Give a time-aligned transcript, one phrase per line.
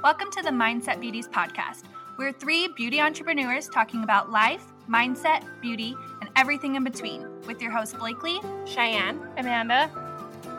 [0.00, 1.82] Welcome to the Mindset Beauties podcast.
[2.18, 7.72] We're three beauty entrepreneurs talking about life, mindset, beauty, and everything in between with your
[7.72, 9.90] hosts Blakely, Cheyenne, Amanda.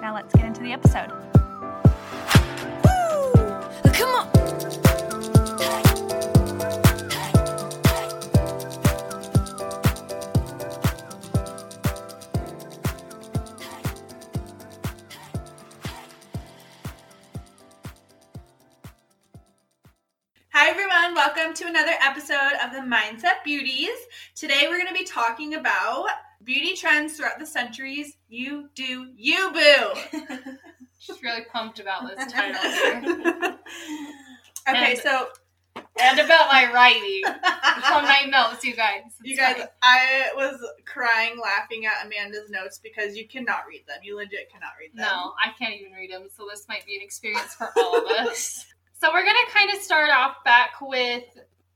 [0.01, 1.11] Now let's get into the episode.
[2.83, 3.91] Woo!
[3.93, 5.08] Come on.
[21.49, 23.97] Welcome to another episode of the Mindset Beauties.
[24.35, 26.05] Today, we're going to be talking about
[26.43, 28.17] beauty trends throughout the centuries.
[28.29, 30.19] You do you, boo.
[30.99, 32.61] she's really pumped about this title
[34.69, 35.29] okay, And- so
[35.99, 39.01] and about my writing on my notes, you guys.
[39.23, 39.67] you guys, fine.
[39.81, 43.97] I was crying laughing at Amanda's notes because you cannot read them.
[44.03, 45.07] You legit cannot read them.
[45.07, 48.05] No, I can't even read them, so this might be an experience for all of
[48.27, 48.67] us.
[48.99, 51.23] So we're gonna kind of start off back with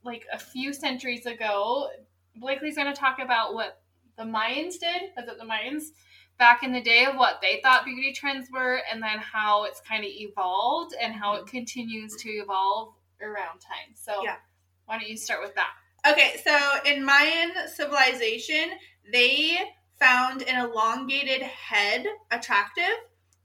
[0.03, 1.87] like a few centuries ago.
[2.35, 3.81] Blakely's gonna talk about what
[4.17, 5.03] the Mayans did.
[5.15, 5.91] Was it the Mayans?
[6.37, 9.79] Back in the day of what they thought beauty trends were, and then how it's
[9.81, 13.95] kind of evolved and how it continues to evolve around time.
[13.95, 14.37] So Yeah.
[14.85, 15.73] why don't you start with that?
[16.05, 18.77] Okay, so in Mayan civilization,
[19.13, 22.97] they found an elongated head attractive.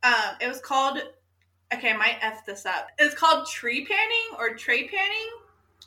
[0.03, 1.01] Um, it was called,
[1.73, 2.89] okay, I might F this up.
[2.99, 5.29] It's called tree panning or tray panning,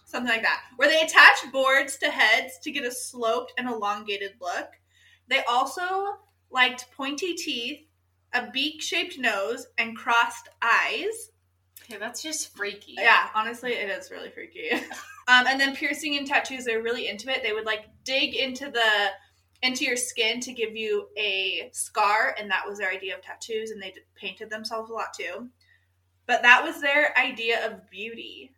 [0.06, 4.34] something like that, where they attach boards to heads to get a sloped and elongated
[4.40, 4.70] look.
[5.28, 6.18] They also
[6.50, 7.82] liked pointy teeth,
[8.34, 11.32] a beak shaped nose, and crossed eyes.
[11.84, 12.96] Okay, that's just freaky.
[12.98, 14.72] Yeah, honestly, it is really freaky.
[15.28, 17.44] um, and then piercing and tattoos, they're really into it.
[17.44, 19.10] They would like dig into the
[19.64, 23.72] into your skin to give you a scar, and that was their idea of tattoos.
[23.72, 25.50] And they d- painted themselves a lot too.
[26.28, 28.52] But that was their idea of beauty.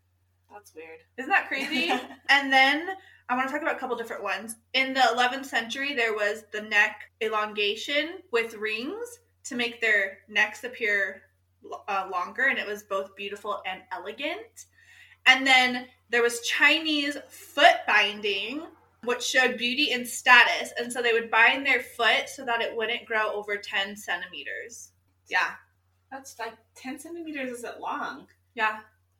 [0.51, 0.99] That's weird.
[1.17, 1.91] Isn't that crazy?
[2.29, 2.89] and then
[3.29, 4.57] I want to talk about a couple different ones.
[4.73, 10.63] In the 11th century, there was the neck elongation with rings to make their necks
[10.63, 11.23] appear
[11.87, 14.65] uh, longer, and it was both beautiful and elegant.
[15.25, 18.63] And then there was Chinese foot binding,
[19.03, 20.73] which showed beauty and status.
[20.77, 24.91] And so they would bind their foot so that it wouldn't grow over 10 centimeters.
[25.29, 25.51] Yeah,
[26.13, 28.27] That's like 10 centimeters is it long.
[28.53, 28.79] yeah.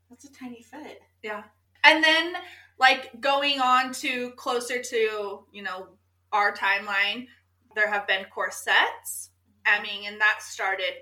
[0.10, 1.00] That's a tiny foot.
[1.24, 1.42] Yeah.
[1.84, 2.34] And then
[2.78, 5.88] like going on to closer to, you know,
[6.32, 7.26] our timeline,
[7.74, 9.32] there have been corsets.
[9.66, 10.94] I mean, and that started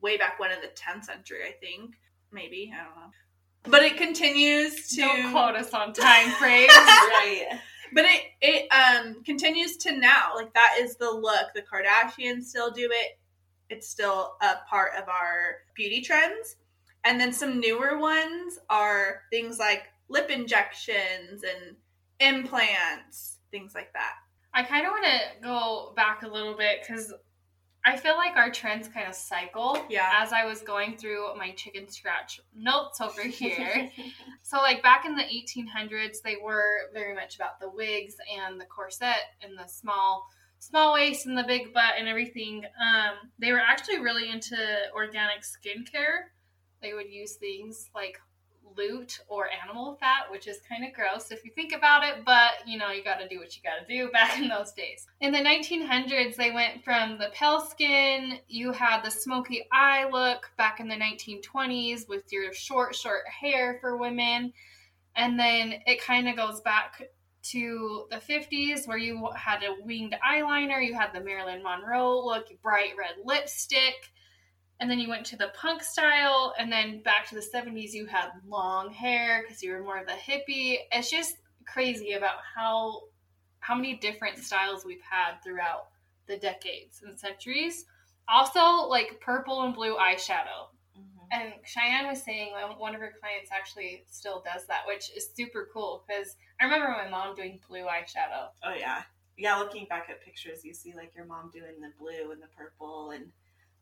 [0.00, 1.94] way back when in the 10th century, I think.
[2.32, 3.10] Maybe, I don't know.
[3.70, 6.68] But it continues to Don't quote us on time frames.
[6.76, 7.46] right.
[7.92, 10.32] but it it um continues to now.
[10.34, 11.46] Like that is the look.
[11.54, 13.18] The Kardashians still do it.
[13.70, 16.56] It's still a part of our beauty trends.
[17.04, 21.76] And then some newer ones are things like lip injections and
[22.20, 24.14] implants, things like that.
[24.52, 27.12] I kind of want to go back a little bit because
[27.84, 29.78] I feel like our trends kind of cycle.
[29.88, 30.10] Yeah.
[30.16, 33.88] As I was going through my chicken scratch notes over here.
[34.42, 38.64] so, like back in the 1800s, they were very much about the wigs and the
[38.64, 40.26] corset and the small.
[40.68, 42.64] Small waist and the big butt and everything.
[42.64, 44.56] Um, they were actually really into
[44.92, 46.30] organic skincare.
[46.82, 48.18] They would use things like
[48.76, 52.66] loot or animal fat, which is kind of gross if you think about it, but
[52.66, 55.06] you know, you got to do what you got to do back in those days.
[55.20, 60.50] In the 1900s, they went from the pale skin, you had the smoky eye look
[60.58, 64.52] back in the 1920s with your short, short hair for women.
[65.14, 67.08] And then it kind of goes back
[67.50, 72.46] to the 50s where you had a winged eyeliner, you had the Marilyn Monroe look,
[72.62, 73.94] bright red lipstick
[74.80, 78.06] and then you went to the punk style and then back to the 70s you
[78.06, 81.36] had long hair because you were more of a hippie it's just
[81.66, 83.00] crazy about how
[83.60, 85.86] how many different styles we've had throughout
[86.26, 87.86] the decades and centuries
[88.28, 90.68] also like purple and blue eyeshadow.
[91.32, 95.68] And cheyenne was saying one of her clients actually still does that which is super
[95.72, 99.02] cool because i remember my mom doing blue eyeshadow Oh, yeah.
[99.38, 102.48] Yeah, looking back at pictures, you see like your mom doing the blue and the
[102.56, 103.26] purple, and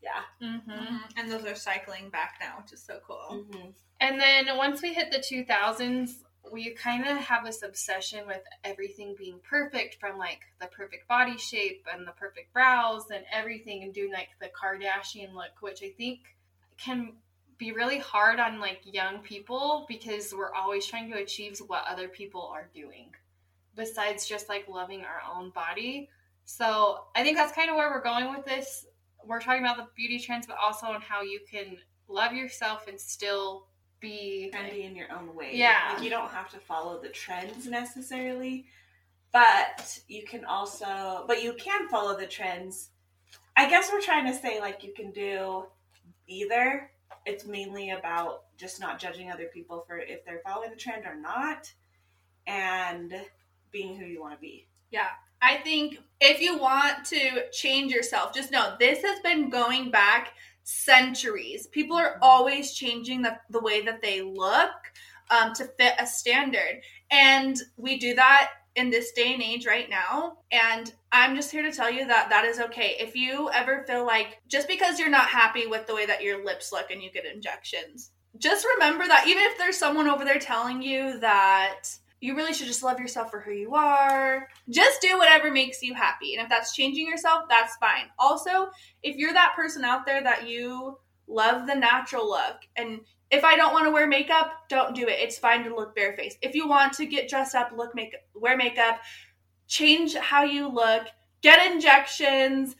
[0.02, 0.22] yeah.
[0.42, 0.96] mm-hmm.
[1.16, 3.44] And those are cycling back now, which is so cool.
[3.44, 3.68] Mm-hmm.
[4.00, 6.10] And then once we hit the 2000s,
[6.52, 11.38] we kind of have this obsession with everything being perfect from like the perfect body
[11.38, 15.90] shape and the perfect brows and everything and doing like the Kardashian look, which I
[15.96, 16.18] think
[16.76, 17.12] can
[17.58, 22.08] be really hard on like young people because we're always trying to achieve what other
[22.08, 23.12] people are doing
[23.76, 26.08] besides just like loving our own body.
[26.44, 28.86] So I think that's kind of where we're going with this.
[29.24, 31.78] We're talking about the beauty trends, but also on how you can
[32.08, 33.66] love yourself and still
[34.00, 35.52] be trendy in your own way.
[35.54, 35.92] Yeah.
[35.94, 38.66] Like you don't have to follow the trends necessarily,
[39.32, 42.90] but you can also, but you can follow the trends.
[43.56, 45.64] I guess we're trying to say like you can do
[46.26, 46.90] either.
[47.26, 51.16] It's mainly about just not judging other people for if they're following the trend or
[51.16, 51.72] not,
[52.46, 53.14] and
[53.72, 54.66] being who you want to be.
[54.90, 55.08] Yeah.
[55.42, 60.32] I think if you want to change yourself, just know this has been going back
[60.62, 61.66] centuries.
[61.66, 64.70] People are always changing the, the way that they look
[65.30, 66.80] um, to fit a standard.
[67.10, 70.38] And we do that in this day and age right now.
[70.50, 72.96] And I'm just here to tell you that that is okay.
[72.98, 76.44] If you ever feel like just because you're not happy with the way that your
[76.44, 80.38] lips look and you get injections, just remember that even if there's someone over there
[80.38, 81.84] telling you that
[82.24, 84.48] you really should just love yourself for who you are.
[84.70, 86.34] Just do whatever makes you happy.
[86.34, 88.06] And if that's changing yourself, that's fine.
[88.18, 88.70] Also,
[89.02, 93.00] if you're that person out there that you love the natural look and
[93.30, 95.18] if I don't want to wear makeup, don't do it.
[95.18, 96.38] It's fine to look barefaced.
[96.40, 99.00] If you want to get dressed up, look make wear makeup,
[99.66, 101.06] change how you look,
[101.42, 102.76] get injections,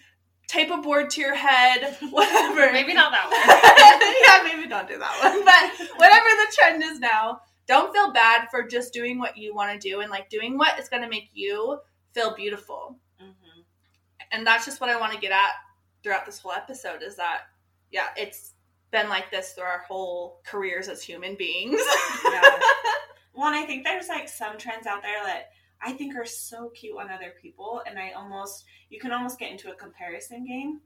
[0.47, 2.73] tape a board to your head, whatever.
[2.73, 4.47] maybe not that one.
[4.47, 5.45] yeah, maybe don't do that one.
[5.45, 9.73] But whatever the trend is now, don't feel bad for just doing what you want
[9.73, 11.79] to do and like doing what is going to make you
[12.13, 12.99] feel beautiful.
[13.21, 13.61] Mm-hmm.
[14.33, 15.51] And that's just what I want to get at
[16.03, 17.43] throughout this whole episode is that,
[17.95, 18.55] yeah, it's
[18.91, 21.81] been like this through our whole careers as human beings.
[22.25, 22.43] Yeah.
[23.37, 25.51] Well, and I think there's like some trends out there that
[25.83, 29.51] I think are so cute on other people, and I almost you can almost get
[29.51, 30.81] into a comparison game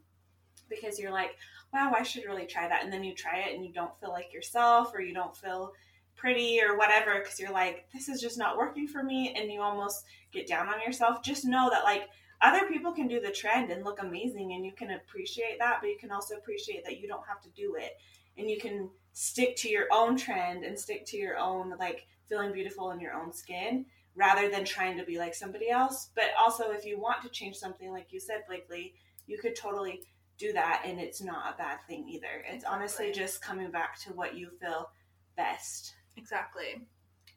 [0.71, 1.37] because you're like,
[1.75, 4.09] wow, I should really try that, and then you try it and you don't feel
[4.09, 5.73] like yourself, or you don't feel
[6.17, 9.61] pretty or whatever because you're like, this is just not working for me, and you
[9.61, 11.23] almost get down on yourself.
[11.23, 12.09] Just know that like
[12.41, 15.89] other people can do the trend and look amazing, and you can appreciate that, but
[15.89, 17.97] you can also appreciate that you don't have to do it,
[18.37, 22.53] and you can stick to your own trend and stick to your own like feeling
[22.53, 26.11] beautiful in your own skin rather than trying to be like somebody else.
[26.15, 28.95] But also, if you want to change something, like you said, Blakely,
[29.27, 30.03] you could totally
[30.39, 32.45] do that, and it's not a bad thing either.
[32.49, 34.91] It's honestly just coming back to what you feel
[35.37, 35.95] best.
[36.17, 36.83] exactly.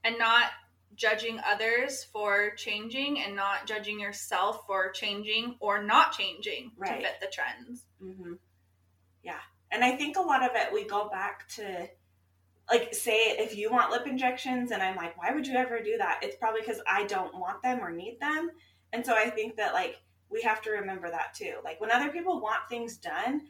[0.03, 0.45] And not
[0.95, 7.01] judging others for changing and not judging yourself for changing or not changing Right.
[7.01, 7.85] to fit the trends.
[7.99, 8.33] hmm
[9.23, 9.39] Yeah.
[9.71, 11.87] And I think a lot of it, we go back to,
[12.69, 15.97] like, say if you want lip injections, and I'm like, why would you ever do
[15.97, 16.19] that?
[16.23, 18.51] It's probably because I don't want them or need them.
[18.93, 19.95] And so I think that, like,
[20.29, 21.55] we have to remember that too.
[21.63, 23.41] Like, when other people want things done,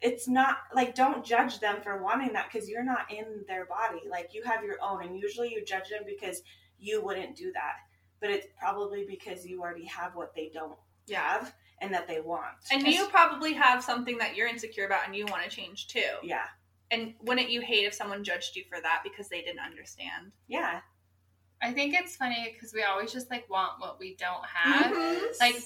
[0.00, 4.02] it's not like don't judge them for wanting that because you're not in their body.
[4.08, 6.42] Like, you have your own, and usually you judge them because
[6.78, 7.76] you wouldn't do that.
[8.20, 10.78] But it's probably because you already have what they don't
[11.12, 12.54] have and that they want.
[12.72, 16.00] And you probably have something that you're insecure about and you want to change too.
[16.22, 16.46] yeah.
[16.90, 20.30] And wouldn't you hate if someone judged you for that because they didn't understand?
[20.46, 20.80] Yeah.
[21.60, 24.92] I think it's funny because we always just like want what we don't have.
[24.92, 25.40] Mhm.
[25.40, 25.56] Like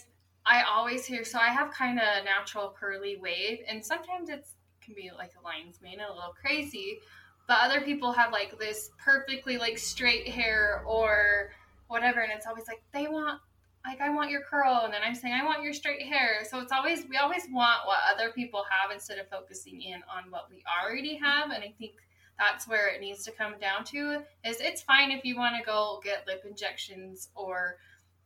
[0.47, 4.95] I always hear, so I have kind of natural curly wave, and sometimes it's can
[4.95, 6.99] be like the lines made a little crazy,
[7.49, 11.51] but other people have like this perfectly like straight hair or
[11.89, 13.41] whatever, and it's always like they want.
[13.87, 16.45] Like I want your curl, and then I'm saying I want your straight hair.
[16.49, 20.31] So it's always we always want what other people have instead of focusing in on
[20.31, 21.51] what we already have.
[21.51, 21.93] And I think
[22.39, 25.65] that's where it needs to come down to is it's fine if you want to
[25.65, 27.79] go get lip injections or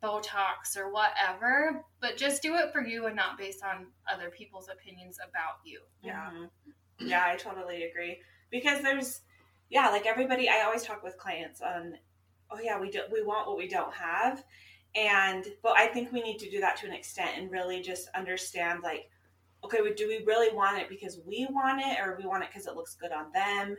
[0.02, 4.68] Botox or whatever, but just do it for you and not based on other people's
[4.68, 5.80] opinions about you.
[6.02, 6.30] Yeah.
[6.32, 6.50] Mhm.
[6.98, 8.20] Yeah, I totally agree.
[8.52, 9.22] Because there's
[9.68, 11.94] yeah, like everybody I always talk with clients on
[12.52, 14.44] oh yeah, we do we want what we don't have.
[14.94, 18.08] And but I think we need to do that to an extent and really just
[18.14, 19.08] understand like
[19.64, 22.66] okay, do we really want it because we want it or we want it because
[22.66, 23.76] it looks good on them?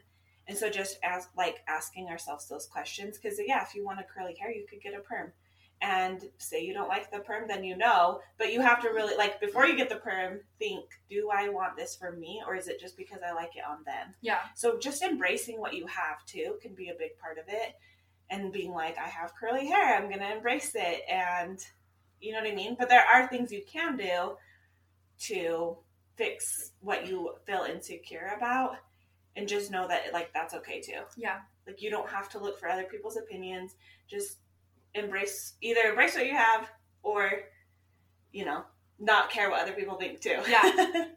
[0.47, 4.03] And so just ask like asking ourselves those questions because yeah, if you want a
[4.03, 5.31] curly hair, you could get a perm.
[5.85, 8.21] And say you don't like the perm, then you know.
[8.37, 11.75] But you have to really like before you get the perm, think: Do I want
[11.75, 14.15] this for me, or is it just because I like it on them?
[14.21, 14.39] Yeah.
[14.55, 17.75] So just embracing what you have too can be a big part of it,
[18.29, 21.59] and being like, I have curly hair, I'm gonna embrace it, and
[22.21, 22.77] you know what I mean.
[22.79, 24.37] But there are things you can do
[25.23, 25.77] to
[26.15, 28.77] fix what you feel insecure about,
[29.35, 31.01] and just know that like that's okay too.
[31.17, 31.39] Yeah.
[31.67, 33.75] Like you don't have to look for other people's opinions.
[34.09, 34.37] Just
[34.95, 36.69] embrace either embrace what you have
[37.01, 37.31] or
[38.31, 38.63] you know
[38.99, 40.37] not care what other people think too.
[40.49, 41.05] Yeah.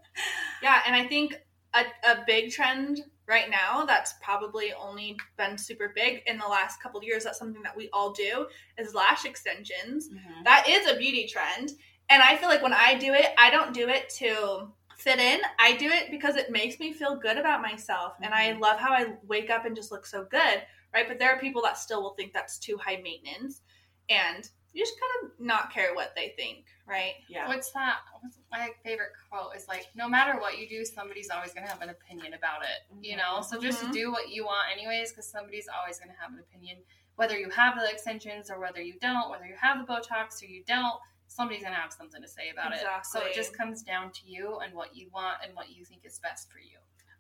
[0.63, 1.35] Yeah, and I think
[1.75, 6.83] a, a big trend right now that's probably only been super big in the last
[6.83, 8.47] couple of years, that's something that we all do,
[8.79, 10.09] is lash extensions.
[10.09, 10.45] Mhm.
[10.45, 11.73] That is a beauty trend.
[12.09, 15.41] And I feel like when I do it, I don't do it to fit in.
[15.59, 18.15] I do it because it makes me feel good about myself.
[18.23, 18.61] And I Mhm.
[18.61, 20.63] love how I wake up and just look so good,
[20.93, 21.07] right?
[21.09, 23.63] But there are people that still will think that's too high maintenance.
[24.09, 27.15] And you just kind of not care what they think, right?
[27.29, 27.49] Yeah.
[27.49, 27.97] What's that?
[28.21, 31.73] What's my favorite quote is like, no matter what you do, somebody's always going to
[31.73, 32.85] have an opinion about it.
[33.03, 33.93] You know, so just Mhm.
[33.93, 36.85] do what you want, anyways, because somebody's always going to have an opinion.
[37.17, 40.47] Whether you have the extensions or whether you don't, whether you have the Botox or
[40.47, 42.81] you don't, somebody's going to have something to say about it.
[43.05, 46.05] So it just comes down to you and what you want and what you think
[46.05, 46.79] is best for you.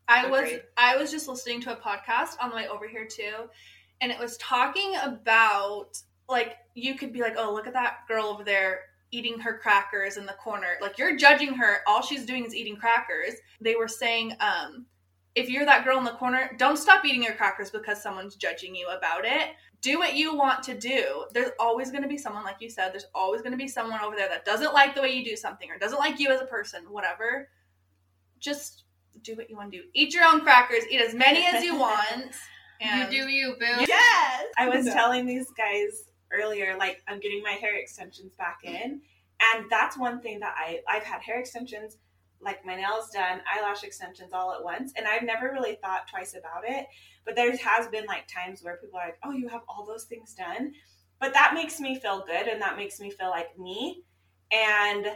[0.08, 0.62] I was Agreed.
[0.76, 3.48] I was just listening to a podcast on the way over here too,
[4.00, 8.26] and it was talking about like you could be like, oh, look at that girl
[8.26, 8.80] over there
[9.12, 10.76] eating her crackers in the corner.
[10.80, 11.78] Like you're judging her.
[11.86, 13.34] All she's doing is eating crackers.
[13.60, 14.86] They were saying, um,
[15.34, 18.74] if you're that girl in the corner, don't stop eating your crackers because someone's judging
[18.74, 19.50] you about it.
[19.82, 21.26] Do what you want to do.
[21.32, 24.00] There's always going to be someone, like you said, there's always going to be someone
[24.00, 26.40] over there that doesn't like the way you do something or doesn't like you as
[26.40, 27.48] a person, whatever.
[28.40, 28.84] Just
[29.22, 29.84] do what you want to do.
[29.94, 30.84] Eat your own crackers.
[30.90, 32.34] Eat as many as you want.
[32.80, 33.84] And you do you, boo.
[33.86, 34.44] Yes.
[34.58, 39.00] I was telling these guys earlier, like I'm getting my hair extensions back in,
[39.40, 41.96] and that's one thing that I I've had hair extensions,
[42.40, 46.34] like my nails done, eyelash extensions all at once, and I've never really thought twice
[46.34, 46.86] about it.
[47.24, 50.04] But there has been like times where people are like, "Oh, you have all those
[50.04, 50.72] things done,"
[51.18, 54.02] but that makes me feel good, and that makes me feel like me,
[54.52, 55.06] and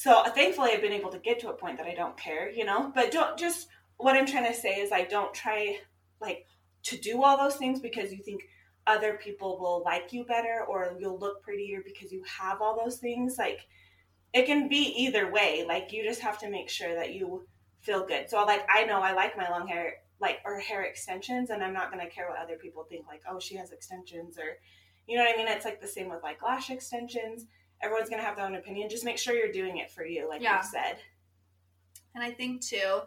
[0.00, 2.64] so thankfully I've been able to get to a point that I don't care, you
[2.64, 2.90] know.
[2.94, 5.76] But don't just what I'm trying to say is I don't try
[6.22, 6.46] like
[6.84, 8.44] to do all those things because you think
[8.86, 12.96] other people will like you better or you'll look prettier because you have all those
[12.96, 13.36] things.
[13.36, 13.66] Like
[14.32, 15.66] it can be either way.
[15.68, 17.46] Like you just have to make sure that you
[17.82, 18.30] feel good.
[18.30, 21.74] So like i know i like my long hair like or hair extensions and i'm
[21.74, 24.56] not to care what other people think like oh she has extensions or
[25.06, 25.48] you know what i mean?
[25.48, 27.44] It's like the same with like lash extensions
[27.82, 28.88] everyone's going to have their own opinion.
[28.88, 30.58] Just make sure you're doing it for you like Yeah.
[30.58, 30.96] you said.
[32.14, 33.00] And I think too,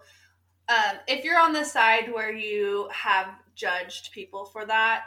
[0.69, 5.05] um, if you're on the side where you have judged people for that,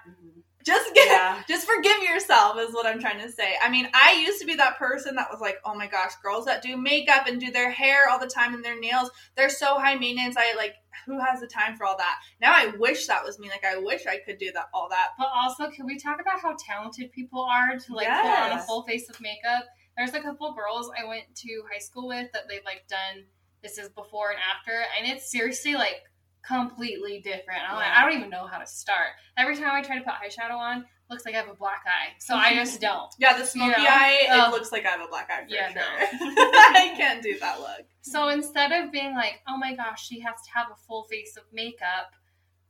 [0.67, 1.43] just get Yeah.
[1.49, 3.55] just forgive yourself is what I'm trying to say.
[3.63, 6.45] I mean, I used to be that person that was like, oh my gosh, girls
[6.47, 9.79] that do makeup and do their hair all the time and their nails, they're so
[9.79, 10.37] high maintenance.
[10.37, 10.75] I like
[11.07, 12.17] who has the time for all that?
[12.41, 13.49] Now I wish that was me.
[13.49, 15.11] Like I wish I could do that all that.
[15.17, 18.63] But also, can we talk about how talented people are to like put on a
[18.63, 19.65] full face of makeup?
[19.97, 23.25] There's a couple girls I went to high school with that they've like done
[23.63, 26.03] this is before and after, and it's seriously like
[26.47, 27.61] completely different.
[27.69, 29.09] I'm like, I don't even know how to start.
[29.37, 32.13] Every time I try to put eyeshadow on, looks like I have a black eye,
[32.19, 33.13] so I just don't.
[33.19, 33.89] Yeah, the smoky know?
[33.89, 34.35] eye, Oh.
[34.35, 35.83] it um, looks like I have a black eye for Yeah, sure.
[35.83, 36.35] no.
[36.43, 37.87] I can't do that look.
[38.03, 41.37] So instead of being like, oh my gosh, she has to have a full face
[41.37, 42.13] of makeup,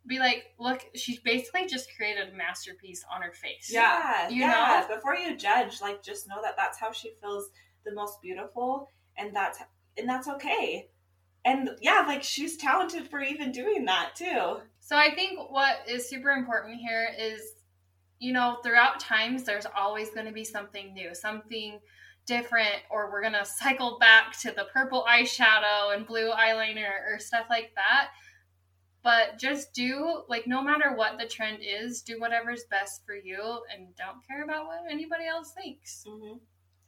[0.06, 3.68] be like, look, she's basically just created a masterpiece on her face.
[3.72, 4.86] Yeah, You yeah.
[4.86, 7.48] Before you judge, like just know that that's how she feels
[7.84, 9.58] the most beautiful, and that's
[9.98, 10.88] and that's okay.
[11.46, 14.58] And yeah, like she's talented for even doing that too.
[14.80, 17.40] So I think what is super important here is,
[18.18, 21.78] you know, throughout times, there's always going to be something new, something
[22.26, 27.18] different, or we're going to cycle back to the purple eyeshadow and blue eyeliner or
[27.18, 28.08] stuff like that.
[29.04, 33.60] But just do, like, no matter what the trend is, do whatever's best for you
[33.72, 36.04] and don't care about what anybody else thinks.
[36.08, 36.38] Mm-hmm.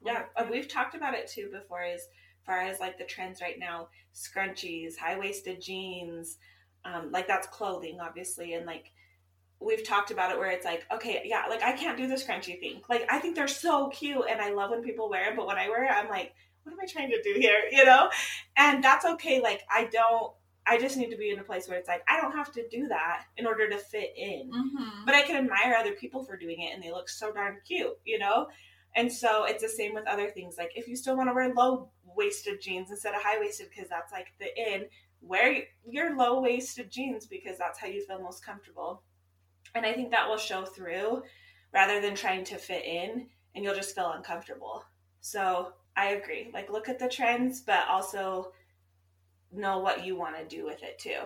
[0.04, 1.82] Yeah, uh, we've talked about it too before.
[1.82, 2.08] As
[2.48, 6.38] far as like the trends right now, scrunchies, high waisted jeans,
[6.84, 8.90] um, like that's clothing, obviously, and like
[9.60, 12.58] we've talked about it where it's like, okay, yeah, like I can't do the scrunchy
[12.58, 12.80] thing.
[12.88, 15.58] Like I think they're so cute, and I love when people wear them, but when
[15.58, 17.58] I wear it, I'm like, what am I trying to do here?
[17.70, 18.10] You know,
[18.56, 19.40] and that's okay.
[19.40, 20.32] Like I don't.
[20.70, 22.68] I just need to be in a place where it's like I don't have to
[22.68, 25.06] do that in order to fit in Mm-hmm.
[25.06, 27.96] but I can admire other people for doing it and they look so darn cute,
[28.04, 28.48] you know?
[28.94, 30.56] And so it's the same with other things.
[30.58, 33.88] Like if you still want to wear low waisted jeans instead of high waisted because
[33.88, 34.86] that's like the in,
[35.22, 39.02] wear your low waisted jeans because that's how you feel most comfortable.
[39.74, 41.22] And I think that will show through
[41.72, 44.84] rather than trying to fit in and you'll just feel uncomfortable.
[45.20, 46.50] So I agree.
[46.52, 48.52] Like look at the trends, but also
[49.52, 51.20] know what you want to do with it too.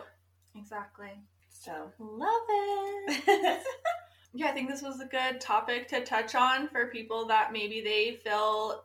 [0.56, 1.12] Exactly.
[1.49, 3.62] So Love it.
[4.34, 7.80] yeah, I think this was a good topic to touch on for people that maybe
[7.80, 8.84] they feel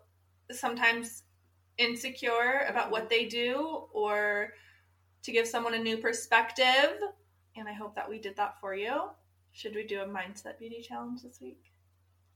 [0.51, 1.23] sometimes
[1.77, 4.53] insecure about what they do or
[5.24, 6.98] to give someone a new perspective.
[7.55, 9.10] And I hope that we did that for you.
[9.51, 11.62] Should we do a mindset beauty challenge this week?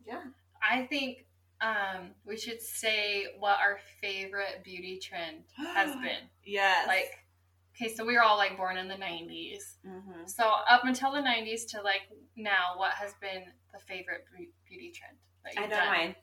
[0.05, 0.21] yeah.
[0.67, 1.25] I think
[1.61, 5.43] um, we should say what our favorite beauty trend
[5.73, 6.27] has been.
[6.43, 6.87] Yes.
[6.87, 7.11] Like,
[7.75, 9.77] okay, so we were all like born in the 90s.
[9.87, 10.25] Mm-hmm.
[10.27, 12.01] So up until the 90s to like
[12.35, 13.43] now, what has been
[13.73, 14.25] the favorite
[14.67, 15.87] beauty trend that I you've know done?
[15.87, 16.15] mine.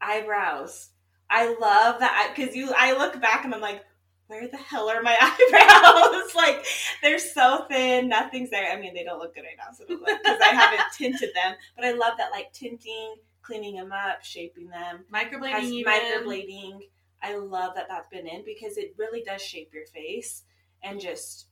[0.00, 0.90] Eyebrows.
[1.30, 2.72] I love that because you.
[2.76, 3.82] I look back and I'm like,
[4.26, 6.34] where the hell are my eyebrows?
[6.36, 6.64] like
[7.02, 8.70] they're so thin, nothing's there.
[8.72, 11.54] I mean, they don't look good right now, so because I haven't tinted them.
[11.76, 15.92] But I love that like tinting, cleaning them up, shaping them, Microblading even.
[15.92, 16.78] microblading.
[17.22, 20.42] I love that that's been in because it really does shape your face
[20.82, 21.46] and just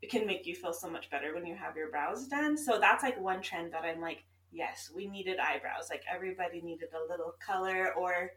[0.00, 2.56] it can make you feel so much better when you have your brows done.
[2.56, 5.88] So that's like one trend that I'm like, yes, we needed eyebrows.
[5.90, 8.30] Like everybody needed a little color or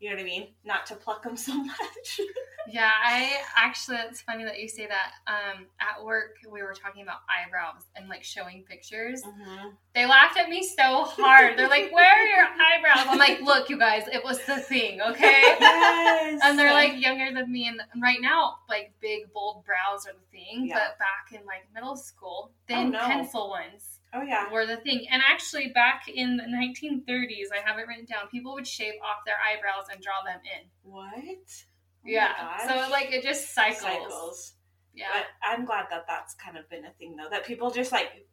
[0.00, 0.48] you know what I mean?
[0.64, 2.20] Not to pluck them so much.
[2.68, 5.12] Yeah, I actually, it's funny that you say that.
[5.26, 9.22] Um, at work, we were talking about eyebrows and like showing pictures.
[9.22, 9.72] Mhm.
[9.94, 11.58] They laughed at me so hard.
[11.58, 15.00] They're like, "Where are your eyebrows?" I'm like, "Look, you guys, it was the thing,
[15.02, 16.40] okay?" Yes.
[16.44, 20.38] And they're like younger than me, and right now, like big bold brows are the
[20.38, 20.66] thing.
[20.66, 20.74] Yeah.
[20.74, 23.00] But back in like middle school, thin no.
[23.00, 24.50] pencil ones oh yeah.
[24.50, 25.06] were the thing.
[25.10, 28.28] And actually, back in the 1930s, I have it written down.
[28.30, 30.68] People would shave off their eyebrows and draw them in.
[30.82, 31.12] What?
[31.24, 32.66] Oh yeah.
[32.66, 33.80] So like it just cycles.
[33.80, 34.52] cycles.
[34.94, 35.06] Yeah.
[35.12, 37.28] But I'm glad that that's kind of been a thing though.
[37.30, 38.26] That people just like,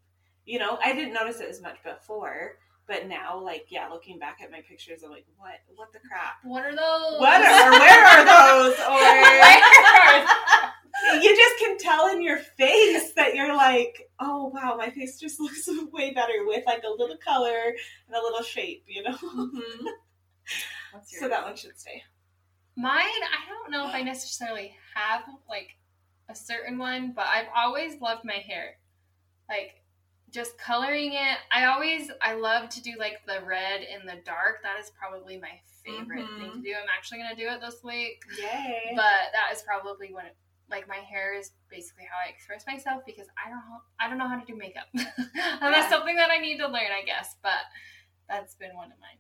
[0.46, 2.55] you know, I didn't notice it as much before,
[2.88, 5.55] but now, like, yeah, looking back at my pictures, I'm like, what?
[5.75, 6.36] What the crap?
[6.43, 7.19] What are those?
[7.19, 8.79] What are, or where are those?
[8.79, 8.98] Or
[11.22, 14.07] you just can tell in your face that you're like,
[14.58, 17.74] wow, my face just looks way better with like a little color
[18.08, 19.18] and a little shape, you know.
[20.94, 21.04] Mhm.
[21.06, 22.02] So that one should stay.
[22.78, 25.76] Mine, I don't know if I necessarily have like
[26.30, 28.78] a certain one, but I've always loved my hair.
[29.50, 29.84] Like
[30.32, 31.38] just coloring it.
[31.52, 34.62] I always I love to do like the red in the dark.
[34.64, 36.74] That is probably my favorite thing to do.
[36.74, 38.22] I'm actually gonna do it this week.
[38.40, 38.94] Yay!
[38.96, 40.36] But that is probably when it,
[40.70, 43.62] like my hair is basically how I express myself because I don't
[44.00, 44.86] I don't know how to do makeup.
[44.94, 45.06] and
[45.36, 45.60] Yeah.
[45.72, 47.36] that's something that I need to learn, I guess.
[47.42, 47.62] But
[48.30, 49.18] that's been one of mine.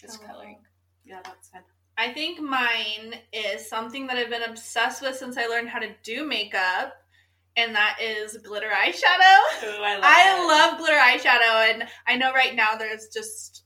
[0.00, 0.26] Just Oh.
[0.26, 0.58] coloring.
[1.04, 1.62] yeah, that's fun.
[1.96, 5.92] I think mine is something that I've been obsessed with since I learned how to
[6.04, 6.94] do makeup,
[7.56, 9.64] and that is glitter eyeshadow.
[9.64, 10.46] Ooh, I love I it.
[10.46, 13.64] love glitter eyeshadow, and I know right now there's just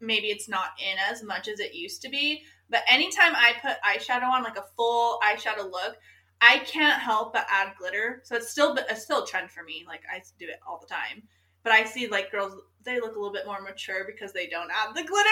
[0.00, 2.42] maybe it's not in as much as it used to be.
[2.70, 5.96] But anytime I put eyeshadow on, like a full eyeshadow look,
[6.40, 8.20] I can't help but add glitter.
[8.24, 9.84] So it's still it's still a trend for me.
[9.86, 11.22] Like I do it all the time.
[11.62, 14.70] But I see like girls they look a little bit more mature because they don't
[14.70, 15.28] add the glitter.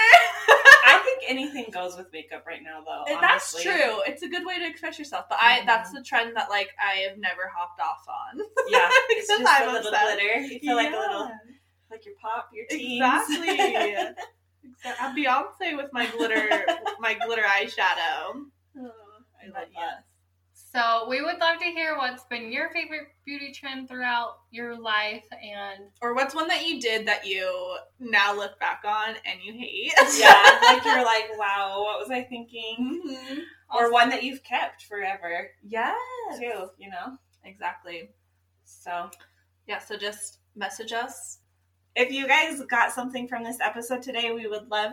[0.86, 3.04] I think anything goes with makeup right now, though.
[3.20, 3.62] That's honestly.
[3.72, 4.02] true.
[4.06, 5.24] It's a good way to express yourself.
[5.30, 5.66] But I Mhm.
[5.66, 8.40] that's the trend that like I have never hopped off on.
[8.68, 10.40] Yeah, it's just I'm a little glitter.
[10.40, 11.32] You feel like a little,
[11.90, 13.00] like your pop, your teens.
[13.02, 13.96] Exactly.
[14.64, 14.94] Exactly.
[15.00, 16.66] I'm Beyonce with my glitter,
[17.00, 18.44] my glitter eyeshadow.
[18.78, 18.92] Oh,
[19.42, 20.04] I love that.
[20.78, 25.24] So we would love to hear what's been your favorite beauty trend throughout your life
[25.32, 29.52] and Or what's one that you did that you now look back on and you
[29.54, 29.92] hate?
[30.16, 33.02] Yeah, like you're like, wow, what was I thinking?
[33.04, 33.38] Mhm.
[33.74, 35.94] Or one that you've kept forever Yeah.
[36.38, 37.18] too, you know.
[37.44, 38.10] Exactly.
[38.64, 39.10] So
[39.66, 39.80] Yeah.
[39.80, 41.38] So just message us.
[41.96, 44.92] if you guys got something from this episode today, we would love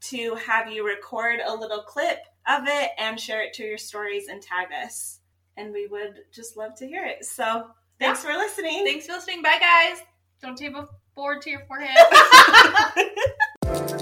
[0.00, 4.28] to have you record a little clip of it and share it to your stories
[4.28, 5.20] and tag us.
[5.56, 7.24] And we would just love to hear it.
[7.24, 8.84] So thanks for listening.
[8.84, 9.42] Thanks for listening.
[9.42, 10.02] Bye, guys.
[10.42, 11.96] don't tape a board to your forehead.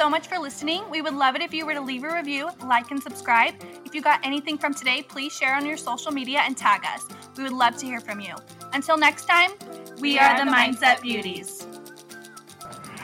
[0.05, 0.83] so much for listening.
[0.91, 3.55] We would love it if you were to leave a review, like, and subscribe.
[3.87, 7.07] If you got anything from today, please share on your social media and tag us.
[7.39, 8.35] We would love to hear from you.
[8.75, 9.53] Until next time,
[10.01, 11.67] we, are, the Mindset Beauties.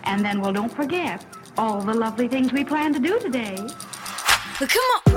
[0.05, 1.25] And then, well, don't forget
[1.57, 3.57] all the lovely things we plan to do today.
[3.57, 5.10] Come on.